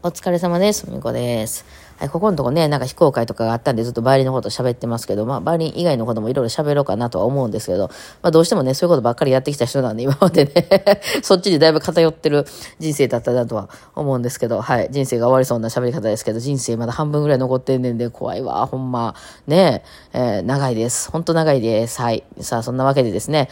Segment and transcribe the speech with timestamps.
[0.00, 0.88] お疲れ様です。
[0.88, 1.64] みこです。
[1.96, 7.88] はい、ここのとこね、なんか非公開とかがあったんで、ずっとバイオリンのこと喋ってますけど、まあ、バイオリン以外のこともいろいろ喋ろうかなとは思うんですけど、
[8.22, 12.46] まあ、どうしてもね、そういうことばっかりやってきた人なんで、今までね そっちにだいぶ偏ってる
[12.78, 19.16] 人生だったなとは思うんですけど、はい、人生が終わりそうな喋り方ですけど、人生まだ半分ぐらい残ってんねんで、怖いわ、ほんま。
[19.48, 21.10] ねえー、長いです。
[21.10, 22.00] ほんと長いです。
[22.00, 22.22] はい。
[22.38, 23.48] さあ、そんなわけでですね、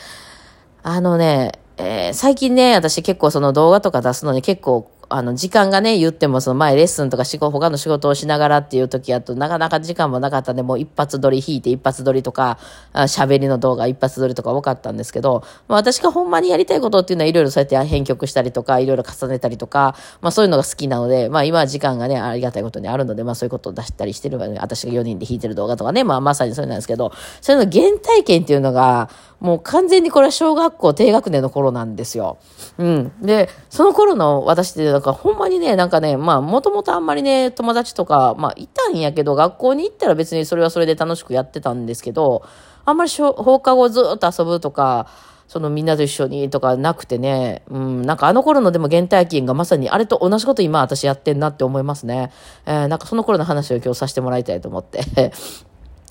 [0.85, 12.59] あのね、えー、最近ね、私結構その動画とか出すのに結構あの、時間がね、言っても、その前レッスンとか仕事、他の仕事をしながらっていう時やと、なかなか時間もなかったんで、もう一発撮り引いて一発撮りとか、
[12.93, 29.09] 喋りの動画一発撮りとか多かったんですけど、まあ私がほんまにやりたいことっていうのはいろいろそうやって編曲したりとか、いろいろ重ねたりとか、まあそういうのが好きなので、まあ今は時間がね、ありがたいことにあるので、まあそういうことを出したりしてるわね、私が4人で弾いてる動画とかね、まあまさにそれなんですけど、それの原体験っていうのが、
[29.41, 32.39] もう完全にこれは小学校低学年の頃なんですよ。
[32.79, 33.13] うん。
[33.21, 42.45] で、その頃の私って、なんかほんまにね、なんかね、まあもともとあんまりね、友達とか、まあいたんやけど、学校に行ったら別にそれはそれで楽しくやってたんですけど、
[42.87, 45.07] あんまり放課後ずっと遊ぶとか、
[45.49, 52.33] そのみんなと一緒にとかなくてね、うん、なんかあの頃のでも原体験がまさにあれと同じこと今私やってんなって思いますね。
[52.67, 55.01] えー、なんかその頃の話を今日させてもらいたいと思って。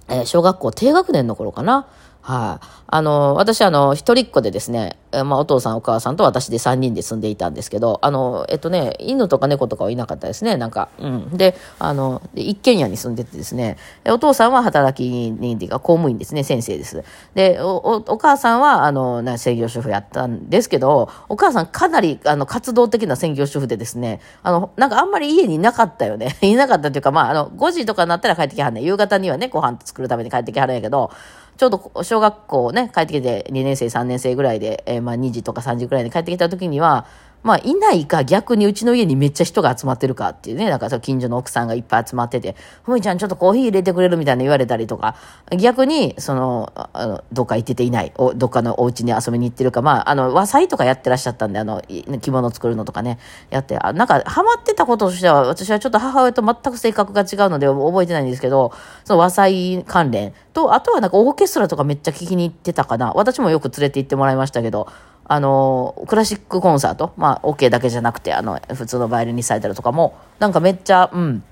[0.08, 1.88] えー、小学校低学年の頃かな。
[2.26, 3.02] はい、あ。
[3.04, 10.90] の、私、あの、一人っ子でですね、まあ、お父さん、お母さんと私で3人で住んでいたんですけど、あの、えっとね、犬とか猫とかはいなかったですね、なんか。
[10.98, 11.38] うん。
[11.38, 17.04] で、あの、一軒家に住んでてですね、お父さんは働き人っていうか公務員ですね、先生です。
[17.36, 26.36] で、お、お母さんは、あの、な専業主婦やったんですけど、お母さんかなり、あの、活動的な専業主婦でですね、あの、なんかあんまり家にいなかったよね。
[26.42, 31.12] いなかったっていうか、まあ、あの、5時とかになったら帰ってきはんね夕方にはね、ご飯作るために帰ってきはるんやけど、
[31.58, 37.06] ちょうど小学校ね、帰ってきて2年生、3年生ぐらいで、えー、まあ2時とか3時ぐらいに帰ってきた時には、
[37.46, 44.18] まあ、いないか逆にうちの家にめっちゃ人が集まってるかっていうね、だか近所の奥さんがいっぱい集まってて、ふみちゃんちょっとコーヒー入れてくれる？
[44.18, 45.16] みたいな言われたりとか、
[45.56, 51.84] 逆に、その、あの、どっか行ってていない、おどっかのお家に遊びに行ってるか、まあ、あの、和裁とかやってらっしゃったんで、あの、
[52.20, 53.20] 着物作るのとかね、
[53.52, 63.12] やって、あなんか、ハマってたこととしては、私はちょっと母親と全く性格が違うので覚えてないんですけど、その和裁関連と、あとはなんかオーケストラとかめっちゃ聞きに行ってたかな。
[63.14, 64.88] 私もよく連れて行ってもらいましたけど、
[65.28, 71.44] あの、クラシックコンサート、まあ、オ OK だけじゃなくて、あの、普通のバイオリンリサイタルとかも、なんかめっちゃ、うん、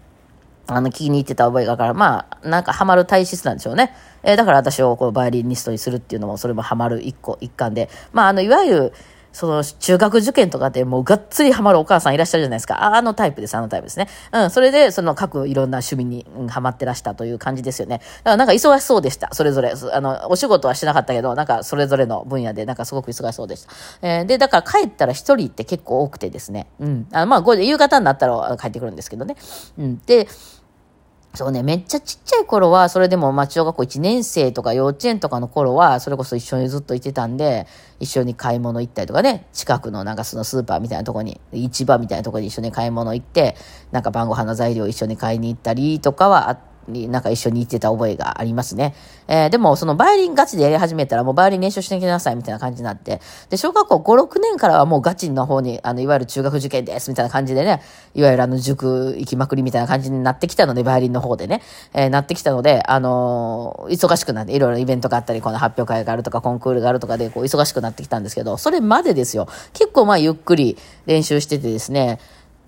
[0.67, 3.93] あの、聞きに行ってた覚えがから、まあ、なんかハマる体質なんでしょうね。
[4.21, 7.89] えー、だから私をこう、バイオリニストにするっていうのも、それもハマる一個、一環で。
[8.11, 8.93] まあ、あの、いわゆる、
[9.33, 12.95] その中学受験とかでもうがっつりハマるお母さんいらっしゃるじゃないですか。
[12.95, 14.07] あのタイプです、あのタイプですね。
[14.31, 17.97] うん、それでその各いろんな趣味に、ハマってらしたという感じですよね。
[17.97, 19.29] だからなんか忙しそうでした。
[19.33, 19.73] それぞれ。
[19.91, 23.69] あの、お仕事はしてなかったけど、なんかそれぞれの分野でなんかすごく忙しそうでした。
[24.01, 26.67] えー、で、だから帰ったら一人って結構多くてですね。
[26.79, 27.07] うん。
[27.11, 29.35] あまあ、夕方になったら帰ってくるんですけどね。
[29.79, 30.01] うん。
[30.05, 30.27] で、
[31.35, 37.65] そうね、めっちゃちっちゃい頃は、それでも、まあ、小学校1年生とか幼稚園とかの頃は、それこそ一緒にずっといてたんで、
[37.99, 43.55] 一緒に買い物行ったりとかね、近くのなんかそのスーパーみたいなとこに、市場みたいなとこに一緒に買い物行って、
[43.91, 48.95] なんか晩ご飯の材料一緒に買いに行ったりとかはあって、になんか一緒に行ってた覚えがありますね。
[49.27, 57.81] えー、でもそのバイオリンガチでやり始めたらもうバイオリン練習してきなさいみたいな感じになって、で、小学校5、6年からはもうガチの方に、あの、いわゆる中学受験ですみたいな感じでね、
[58.13, 61.61] いわゆるあの、塾行きまくりみたいな感じになってきたので、バイオリンの方でね、
[61.93, 69.47] えー、なってきたので、あのー、忙しくなって、いろいろイベントがあったり、この発表会があるとか、コンクールがあるとかで、こう、忙しくなってきたんですけど、それまでですよ。
[69.73, 72.19] 結構まあ、ゆっくり練習しててですね、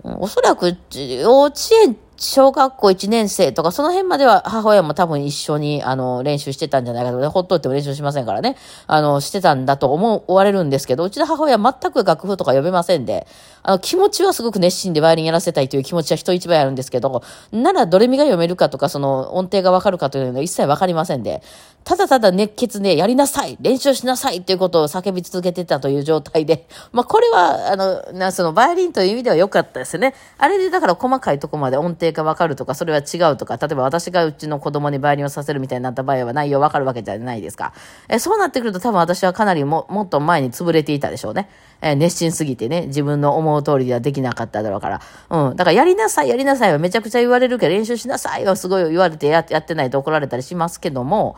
[0.04, 8.56] おそらく幼稚園小学校1年生とか、その辺までは母親も多分一緒に、あの、練習してたんじゃないかと、ね、ほっといても練習しませんからね、
[8.88, 13.28] あの、してたんだと思われるんですけど、うちの母親は全く楽譜とか呼べませんで、
[13.64, 21.42] あの、気持ちはすごく熱心でバイオリンやらせたいという気持ちは人一倍あるんですけど、ならドレミが読めるかとか、その音程がわかるかというのは一切わかりませんで、
[21.84, 30.16] ただただ熱血でやりなさい練習しなさいということを叫び続けてたという状態で、まあ、これは、あの、な、その、バイオリンという意味では良かったですね。
[30.40, 37.74] あれでだから細かいとこまで音程がわかるとか、それは違うとか、例えば私がうちの子供にバイオリンをさせるみたいになった場合は内容わかるわけじゃないですか。
[38.10, 41.50] え、そうなってくると多分私はかなりも、もっと前に潰れていたでしょうね。
[41.82, 45.02] え熱心すぎてね、自分の思う通りではできなかっただろうから。
[45.30, 45.56] うん。
[45.56, 51.36] だからやりなさい、やりなさいはめちゃくちゃ言われるけど、練習しなさいはすごい言われてややってないと怒られたりしますけども、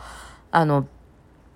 [0.50, 0.86] あの、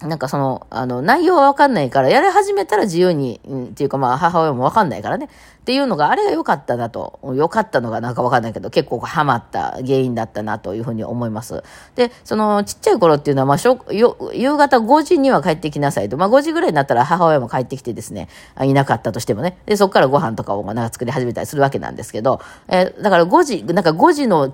[0.06, 5.28] なんかその、あの、内容はわかんないから、やり始めたら自由に、うん、っていうかまあ母親もわかんないからね。
[5.62, 11.62] っていうのが、あれが良かったなと、良かったのがなんかわかんないけど、結構ハマった原因だったなというふうに思います。
[11.94, 16.16] で、その、ちっちゃい頃っていうのは、まあ、しょ夕方5時には帰ってきなさいと。
[16.16, 18.28] まあ、5時ぐらいになったら母親も帰ってきてですね、
[18.60, 19.56] いなかったとしてもね。
[19.66, 24.52] で、そこからご飯とかをなんか作り始めたりするわけなんですけど、えー、だから5時、なんか5時の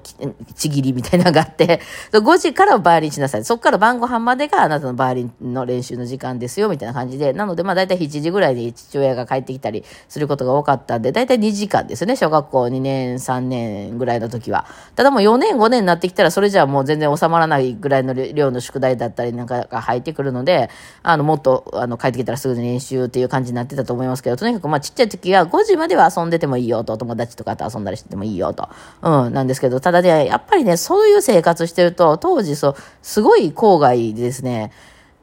[0.57, 1.81] ちぎりみたいなのがあって、
[2.13, 3.45] 5時からバーリンしなさい。
[3.47, 7.33] そこから晩ご飯までがあなたのバーリンの練習の時間ですよ、みたいな感じで。
[7.33, 14.67] なので、まあ、だいたい7時ぐらいに父親が帰ってきたりすることが多かったんで、だいたい2時間ですね、小学校2年、3年ぐらいの時は。
[14.97, 20.71] ただもう4年、5年になってきたら、それじゃあもう全然収まらないぐらいの量の宿題だったりなんかが入ってくるので、
[21.03, 28.69] あの、もっと、あの、帰ってきたらすぐに練習っていう感じになってたと思いますけど、とにかくまあちっちゃい時は5時までは遊んでてもいいよと、友達とかと遊んだりしててもいいよと。
[29.03, 34.73] うん、なんですけど、ただね、やっぱりね、そういう生活してると、当時そう、すごい郊外ですね、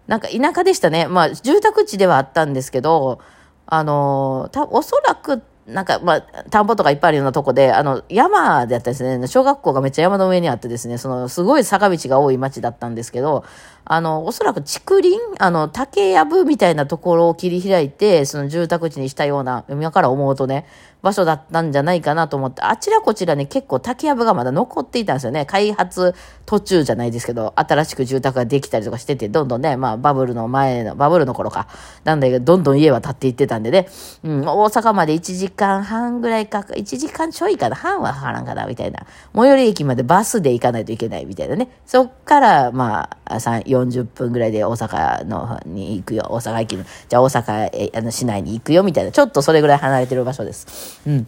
[0.07, 1.07] なんか田舎でしたね。
[1.07, 3.19] まあ、住宅地ではあったんですけど、
[3.65, 6.21] あの、たおそらくなんか、まあ、
[6.51, 13.43] 田んぼとかいっぱいあるようなとこで、あの、山であったですね、小学校がめっちゃ山の上にあってですね、その、すごい坂道が多い町だったんですけど、
[13.85, 20.65] あの、おそらく竹林、あの、竹やぶみたいなところを切り開いて、その住宅地にしたような、今から思うとね、
[21.05, 25.45] 場所だったんじゃないかなと思って、あちらこちらに結構竹やぶがまだ残っていたんですよね。
[25.45, 26.15] 開発
[26.47, 31.67] 途中じゃないですけど、新しく住宅ができたりとかしてて、どんどんね、まあバブルの前の、バブルの頃か、
[32.05, 33.87] なんだけど、どんどん家は建っていってたんでね、
[34.23, 39.05] うん、大阪まで1時間半ぐらいか、1時間ちょいかな、半はかからんかな、みたいな。
[39.35, 41.69] 最寄り駅までバスで行かないといけないみたいなね。
[41.85, 46.27] そっから、まあ、3、40分ぐらいで大阪のに行くよ。
[46.29, 49.11] 大阪駅の、じゃあ大阪、え、あの、市内に行くよ、みたいな。
[49.11, 50.99] ちょっとそれぐらい離れてる場所です。
[51.05, 51.27] うん。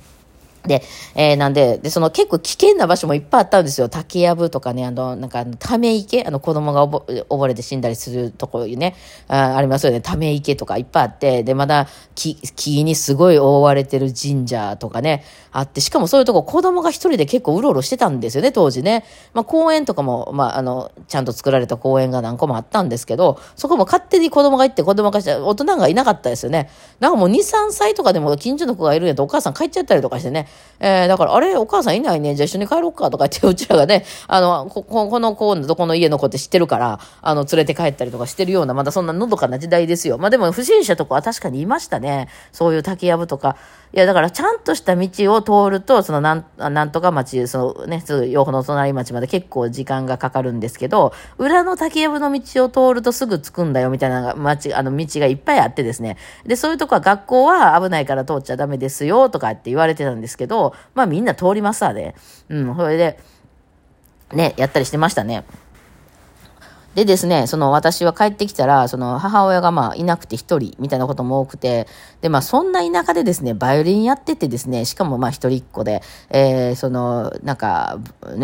[0.68, 0.84] で、
[1.16, 3.90] えー、なんで、で、その結構危険な場所もいっぱいあったんですよ。
[3.90, 8.96] 竹やぶとかね、あの、なんか、ため池、あの、子供が溺れて死んだりするところね、
[9.28, 10.02] あありますよね。
[10.02, 19.06] ため池とかいっぱいあって、で、まだ木、木にすごい覆われてる神社とかね、あって、しかもそういうとこ子供が一人で結構うろうろしてたんですよね、当時ね。
[19.34, 26.70] まあ、公園とかも、まあ、あの、ちゃんと作られた公園が何個もあったんですけど、そこも勝手に子供が行って子供が、大人がいなかったですよね。
[27.00, 30.48] なんかもう2、3歳とかでも近所の子がいるんやとお母さん帰っちゃったりとかしてね、
[30.80, 32.36] えー、だから、あれ、お母さんいないね。
[32.36, 40.18] じゃあ一緒に帰ろうかとかって、うちらがね、あの、こ、この子、どこの家の子って知ってるから、あの、連れて帰ったりとかしてるような、まだそんなのどかな時代ですよ。
[40.18, 42.30] まあでも、不審者とかは確かにいましたね。
[42.52, 43.58] そういう竹やぶとか。
[43.94, 56.18] いや、だから、ちゃんとした道を通ると、その、なん、なんとか町、そのね、すぐ、洋の隣町まで結構時間がかかるんですけど、裏の竹やぶの道を通るとすぐ着くんだよ、みたいな町、あの、道がいっぱいあってですね。
[56.46, 62.16] で、そういうとこは学校は危ないから通っちゃダメですよ、とかって言われてたんですけど、まあみんな通りますわね。
[62.50, 63.18] うん、それで、
[64.34, 65.46] ね、やったりしてましたね。
[66.98, 71.86] でですね、その私は帰ってきたら、その母親がまあいなくて一人みたいなことも多くて、
[72.22, 76.02] でまあそんな田舎でですね、バイオリンやっててですね、しかもまあ一人っ子で、
[76.32, 78.00] えー、その、なんか、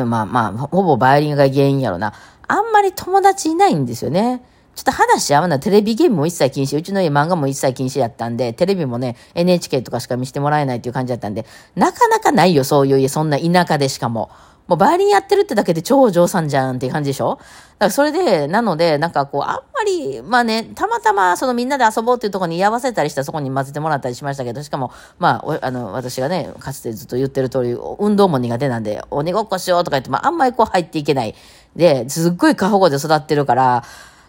[0.05, 2.13] まあまあ、ほぼバイオリンが原因やろな。
[2.47, 4.44] あんまり友達いないんですよね。
[4.75, 5.59] ちょっと話合わない。
[5.59, 6.77] テレビゲームも一切禁止。
[6.77, 13.09] うちの家漫画も一切禁止やったんで、テレビもね、NHK とかしか見せてもらえないっていう感じだったんで、なかなかないよ、そういう家。
[13.09, 14.29] そんな田舎でしかも。
[14.68, 17.38] もうバイオリンやってるってだけで超お嬢さんじゃんっていう感じでしょ？
[17.38, 17.45] だか
[17.80, 31.36] らそれで、なので、なんかこう、あんまり、まあね、たまたまそのみんなで遊ぼうっていうところに居合わせたりしたらそこに混ぜてもらったりしましたけど、しかも、まあ、あの、私がね、かつてずっと言ってる通り、運動も苦手なんで、鬼ごっこしようとか言って、まあ、あんまりこう入っていけない。
[31.75, 33.83] で、すっごい過保護で育ってるから、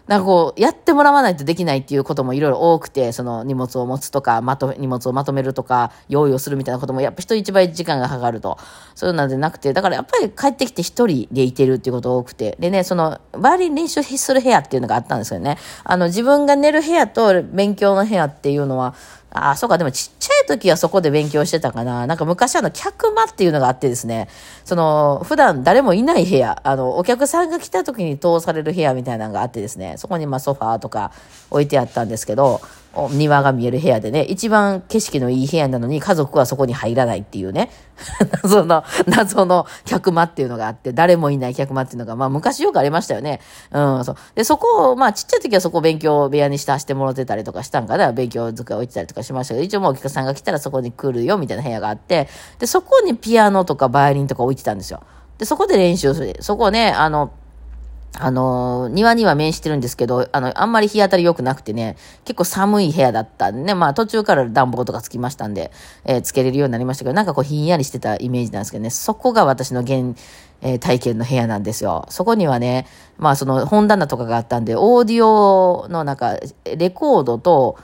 [0.07, 8.59] なんかこう、やってもらわないとできないっていうこともいろいろ多くて、その荷物を持つとか、まと、荷物をまとめるとか、用意をするみたいなこともやっぱ人一倍時間がかかると。
[8.93, 12.55] そういうのでなくて、だからやっぱり帰ってきて一人でいてるっていうことが多くて。
[12.59, 15.57] でね、その、バーリン練習する部屋っていうのがあったんですよね。
[15.83, 18.93] あの、自分が寝る部屋と勉強の部屋っていうのは、
[19.31, 22.07] ああ、そうか、でもちっちゃいい時はそこで勉強してたかな。
[22.07, 24.29] なんか昔あの、客間っていうのがあってですね、
[24.63, 31.11] その、普段誰もいない部屋、あの、お客さんが来た時に通される部屋みたいなのがあってですね、そこにまソファーとか
[31.49, 32.61] 置いてあったんですけど、
[33.11, 37.71] 庭が見える部屋でね、一番景色のいい部屋なのに家族はそこに入らないっていうね、
[38.43, 43.39] 謎の、謎の客間っていうのがあって、誰もいない客間っていうのが、まあ昔よくありましたよね。
[43.71, 44.15] うん、そう。
[44.35, 52.27] で、そこを、まあちっちゃい時はそこ勉強部屋にしてしてもらってたりとかしたんかな、勉強机置いてたりとかしましたけど、一応もうお客さんが来たらそこに来るよみたいな部屋があって、
[52.59, 55.01] で、そこにピアノとかバイオリンとか置いてたんですよ。
[55.37, 56.37] で、そこで練習する。
[56.39, 57.31] そこね、あの、
[58.17, 65.71] あの、庭には面してるんですけど、あの、あんまり日当たり良くなくてね、結構寒い部屋だったんでね、まあ途中から暖房とかつきましたんで、
[66.05, 70.17] えー、つけれるようになりましたけど、なんかこうひんやりしてたイメージなんですけどね、そこが私の現、
[70.61, 72.05] えー、体験の部屋なんですよ。
[72.09, 77.77] そこにはね、まあその本棚とかがあったんで、オーディオのなんか、レコードと、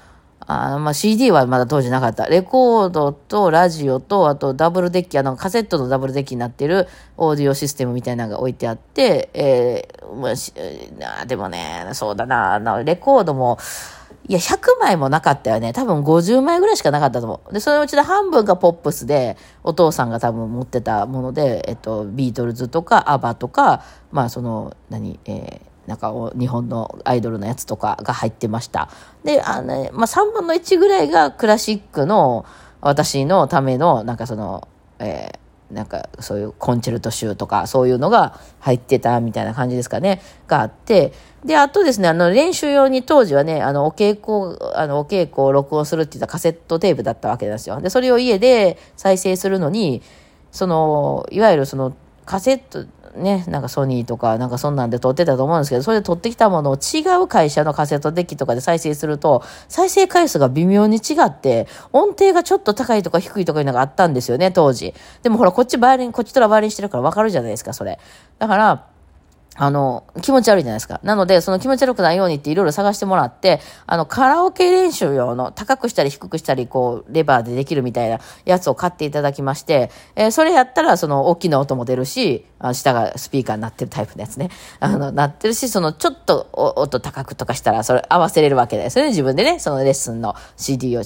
[0.47, 2.25] あまあ、CD はまだ当時なかった。
[2.27, 10.29] レコードとラジオと、あとダブルデッキ、あの、カセットのダブルデッキになってるオーディオシステムみたいなのが置いてあって、えー、ま
[11.21, 13.59] あ、でもね、そうだな、なレコードも、
[14.27, 15.73] いや、100枚もなかったよね。
[15.73, 17.53] 多分50枚ぐらいしかなかったと思う。
[17.53, 28.89] で、そのうちで半分がポップスで、お父さんが多分持ってたもので、えっと、ビートルズとか、アバとか、まあ、その、何、えー、なんか日本のアイドルのやつとかが入ってました。
[29.25, 32.45] で、あの、まあ、3分の1ぐらいがクラシックの
[32.79, 34.69] 私のための、なんかその、
[34.99, 41.11] えー、なんかそういうコンチェルト集とかそういうのが入ってたみたいな感じですかね、があって、
[41.43, 47.81] で、あとですね、あの練習用に当時はね、あのお稽古、あのお稽古を録音するって言ったカセットテープだったわけですよ。
[47.81, 50.01] で、それを家で再生するのに、
[50.53, 51.93] その、いわゆるその
[52.25, 64.93] カセット、ね、なんかソニーとかなんかそんなんで撮ってたと思うんですけど、それで撮ってきたものを違う会社のカセットデッキとかで再生すると、再生回数が微妙に違って、音程がちょっと高いとか低いとかいうのがあったんですよね、当時。
[65.23, 67.99] でもほら、こっちバイオリン、こっちとらバイオリンしてるからわかるじゃないですか、それ。
[68.39, 68.90] だから、
[69.57, 71.01] あの、気持ち悪いじゃないですか。
[71.03, 84.51] なので、その気持ち悪くないようにっていろいろ探してもらって、あの、カラオケ練習用の高くしたり低くしたり、こう、レバーでできるみたいなやつを買っていただきまして、えー、それやったら、その、大きな音も出るし、あ下がスピーカーになってるタイプのやつね。
[84.79, 89.09] あの、なってるし、その、ちょっと音高くとかしたら、それ合わせれるわけですよね。
[89.09, 91.03] 自分でね、そのレッスンの CD を、あ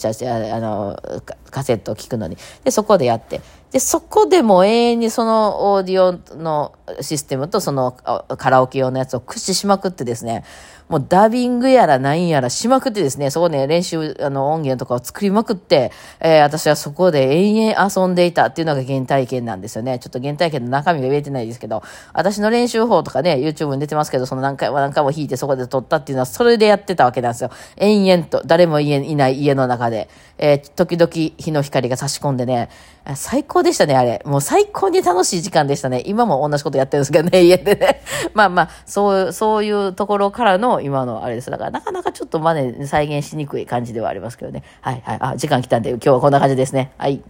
[0.59, 1.01] の、
[1.49, 2.37] カセットを聞くのに。
[2.63, 3.41] で、そこでやって。
[3.71, 7.91] で、そこでも永遠にそのオーディオのシステムとその
[8.37, 10.43] カラオケ用のやつを駆使しまくってですね、
[10.87, 19.97] もうダビングやらなんやらしまくってですね、そこで練習、あの音源とかを作りまくって、えー、私はそこで延々遊んでいたっていうのが原体験なんですよね。
[19.97, 21.81] ちょっと原体験の中身が言えてないですけど、
[22.13, 27.49] 私の練習法とかね、YouTube に出てますけど、その何回も何回も弾いてそこで撮ったっていうのは、それでやってたわけなんですよ。
[27.77, 32.69] 延々と、誰も家いない家の中で、えー、時々日の光が差し込んでね、
[33.13, 34.21] 最高でしたね、あれ。
[34.25, 36.01] もう最高に楽しい時間でしたね。
[36.05, 38.01] 今も同じことやってるんですけどね、家でね。
[38.33, 41.49] まあまあ、そう、そういうところからの今のあれです。
[41.49, 44.63] だからなかなかちょっとまね、再現しにくい感じではありますけどね。
[44.81, 45.17] はいはい。
[45.21, 46.91] あ、時間来たんで今日はこんな感じですね。
[46.97, 47.23] はい。